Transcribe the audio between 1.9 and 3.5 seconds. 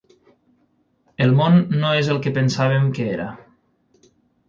és el que pensaven que era.